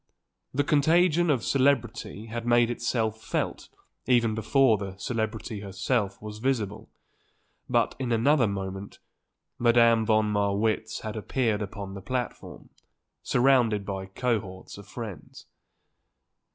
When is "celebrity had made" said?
1.43-2.71